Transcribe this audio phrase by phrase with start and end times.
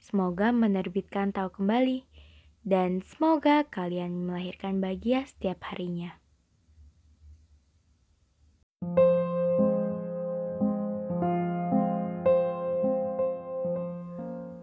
[0.00, 2.08] Semoga menerbitkan tahu kembali
[2.64, 6.16] dan semoga kalian melahirkan bahagia setiap harinya.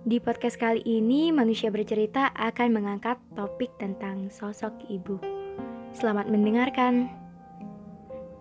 [0.07, 5.21] Di podcast kali ini, manusia bercerita akan mengangkat topik tentang sosok ibu.
[5.93, 7.13] Selamat mendengarkan.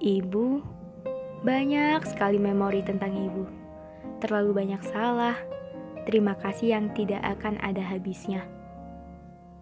[0.01, 0.65] Ibu,
[1.45, 3.45] banyak sekali memori tentang ibu.
[4.23, 5.37] Terlalu banyak salah,
[6.07, 8.47] Terima kasih yang tidak akan ada habisnya.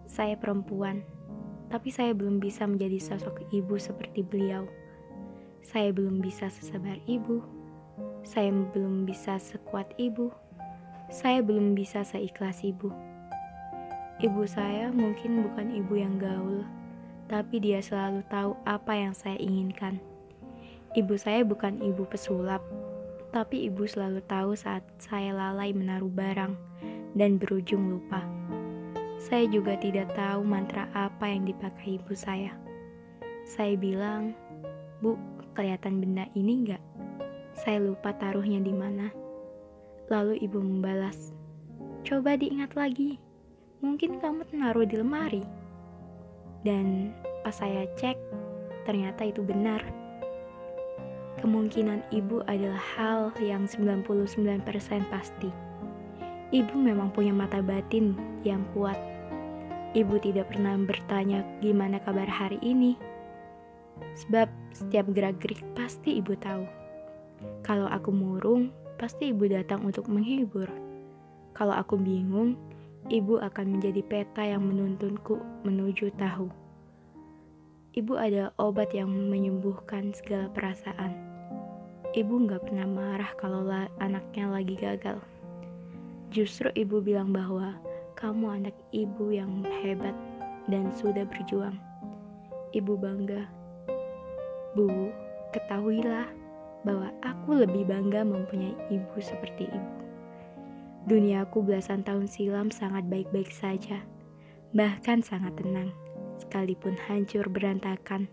[0.05, 1.01] Saya perempuan,
[1.73, 4.69] tapi saya belum bisa menjadi sosok ibu seperti beliau.
[5.65, 7.41] Saya belum bisa sesabar ibu.
[8.21, 10.29] Saya belum bisa sekuat ibu.
[11.09, 12.93] Saya belum bisa seikhlas ibu.
[14.21, 16.61] Ibu saya mungkin bukan ibu yang gaul,
[17.25, 19.97] tapi dia selalu tahu apa yang saya inginkan.
[20.93, 22.61] Ibu saya bukan ibu pesulap,
[23.35, 26.55] tapi ibu selalu tahu saat saya lalai menaruh barang
[27.19, 28.23] dan berujung lupa.
[29.19, 32.55] Saya juga tidak tahu mantra apa yang dipakai ibu saya.
[33.43, 34.31] Saya bilang,
[35.03, 35.19] Bu,
[35.51, 36.83] kelihatan benda ini enggak?
[37.51, 39.11] Saya lupa taruhnya di mana.
[40.07, 41.35] Lalu ibu membalas,
[42.07, 43.19] Coba diingat lagi,
[43.83, 45.43] mungkin kamu naruh di lemari.
[46.63, 47.11] Dan
[47.43, 48.15] pas saya cek,
[48.87, 50.04] ternyata itu benar
[51.39, 54.63] kemungkinan ibu adalah hal yang 99%
[55.11, 55.49] pasti.
[56.53, 58.15] Ibu memang punya mata batin
[58.45, 58.95] yang kuat.
[59.95, 62.95] Ibu tidak pernah bertanya gimana kabar hari ini.
[64.15, 66.67] Sebab setiap gerak-gerik pasti ibu tahu.
[67.63, 70.67] Kalau aku murung, pasti ibu datang untuk menghibur.
[71.55, 72.59] Kalau aku bingung,
[73.07, 76.64] ibu akan menjadi peta yang menuntunku menuju tahu.
[77.95, 81.35] Ibu ada obat yang menyembuhkan segala perasaan
[82.15, 83.67] ibu nggak pernah marah kalau
[83.99, 85.19] anaknya lagi gagal.
[86.31, 87.75] Justru ibu bilang bahwa
[88.15, 90.15] kamu anak ibu yang hebat
[90.71, 91.75] dan sudah berjuang.
[92.71, 93.43] Ibu bangga.
[94.79, 95.11] Bu,
[95.51, 96.27] ketahuilah
[96.87, 99.91] bahwa aku lebih bangga mempunyai ibu seperti ibu.
[101.11, 104.01] Duniaku belasan tahun silam sangat baik-baik saja,
[104.71, 105.91] bahkan sangat tenang,
[106.39, 108.27] sekalipun hancur berantakan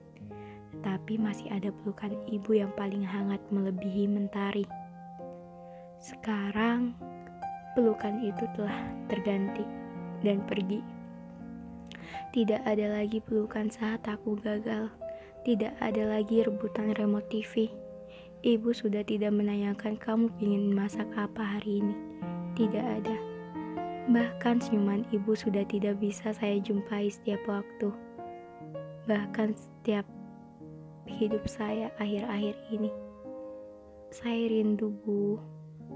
[0.83, 4.67] tapi masih ada pelukan ibu yang paling hangat melebihi mentari.
[6.03, 6.97] Sekarang,
[7.79, 9.63] pelukan itu telah terganti
[10.27, 10.83] dan pergi.
[12.35, 14.91] Tidak ada lagi pelukan saat aku gagal.
[15.47, 17.71] Tidak ada lagi rebutan remote TV.
[18.43, 21.97] Ibu sudah tidak menanyakan kamu ingin masak apa hari ini.
[22.59, 23.32] Tidak ada.
[24.11, 27.95] Bahkan senyuman ibu sudah tidak bisa saya jumpai setiap waktu.
[29.07, 30.03] Bahkan setiap
[31.07, 32.91] hidup saya akhir-akhir ini.
[34.11, 35.39] Saya rindu, Bu.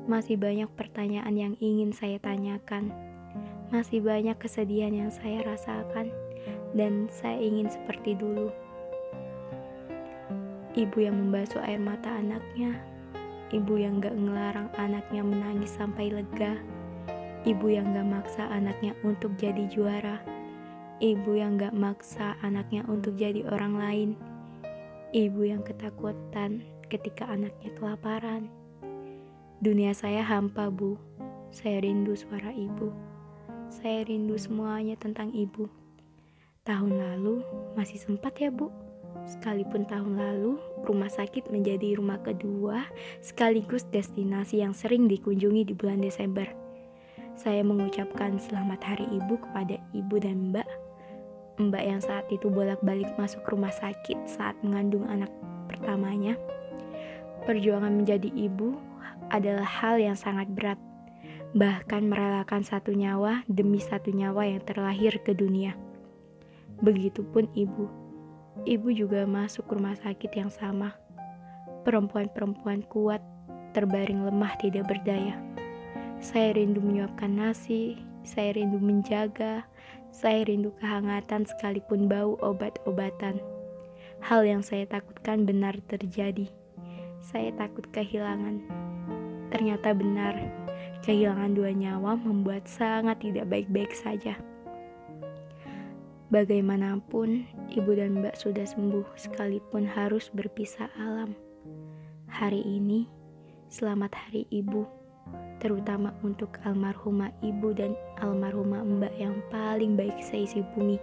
[0.06, 2.94] Masih banyak pertanyaan yang ingin saya tanyakan.
[3.74, 6.14] Masih banyak kesedihan yang saya rasakan
[6.78, 8.54] dan saya ingin seperti dulu.
[10.78, 12.78] Ibu yang membasuh air mata anaknya,
[13.50, 16.60] ibu yang gak ngelarang anaknya menangis sampai lega,
[17.46, 20.20] ibu yang gak maksa anaknya untuk jadi juara,
[20.98, 24.10] ibu yang gak maksa anaknya untuk jadi orang lain,
[25.14, 28.50] Ibu yang ketakutan ketika anaknya kelaparan.
[29.62, 30.98] Dunia saya hampa, Bu.
[31.54, 32.90] Saya rindu suara ibu.
[33.70, 35.70] Saya rindu semuanya tentang ibu.
[36.66, 37.40] Tahun lalu
[37.78, 38.66] masih sempat ya, Bu.
[39.30, 42.82] Sekalipun tahun lalu rumah sakit menjadi rumah kedua
[43.22, 46.65] sekaligus destinasi yang sering dikunjungi di bulan Desember.
[47.36, 50.64] Saya mengucapkan selamat hari ibu kepada ibu dan mbak
[51.56, 55.28] Mbak yang saat itu bolak-balik masuk rumah sakit saat mengandung anak
[55.68, 56.36] pertamanya.
[57.44, 58.76] Perjuangan menjadi ibu
[59.28, 60.80] adalah hal yang sangat berat.
[61.56, 65.72] bahkan merelakan satu nyawa demi satu nyawa yang terlahir ke dunia.
[66.84, 67.88] Begitupun ibu.
[68.68, 70.92] Ibu juga masuk rumah sakit yang sama.
[71.88, 73.24] Perempuan-perempuan kuat,
[73.72, 75.40] terbaring lemah tidak berdaya.
[76.16, 79.68] Saya rindu menyuapkan nasi, saya rindu menjaga,
[80.08, 83.36] saya rindu kehangatan sekalipun bau obat-obatan.
[84.24, 86.48] Hal yang saya takutkan benar terjadi.
[87.20, 88.64] Saya takut kehilangan.
[89.52, 90.34] Ternyata benar,
[91.04, 94.40] kehilangan dua nyawa membuat sangat tidak baik-baik saja.
[96.32, 101.36] Bagaimanapun, ibu dan mbak sudah sembuh sekalipun harus berpisah alam.
[102.32, 103.06] Hari ini,
[103.68, 105.05] selamat hari ibu
[105.58, 111.00] terutama untuk almarhumah ibu dan almarhumah mbak yang paling baik seisi bumi.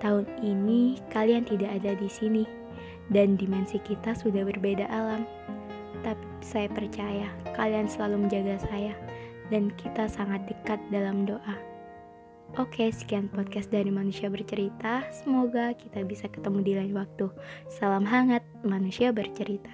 [0.00, 2.44] Tahun ini kalian tidak ada di sini
[3.12, 5.26] dan dimensi kita sudah berbeda alam.
[6.00, 8.96] Tapi saya percaya kalian selalu menjaga saya
[9.52, 11.56] dan kita sangat dekat dalam doa.
[12.58, 15.06] Oke, sekian podcast dari Manusia Bercerita.
[15.14, 17.30] Semoga kita bisa ketemu di lain waktu.
[17.70, 19.70] Salam hangat, Manusia Bercerita.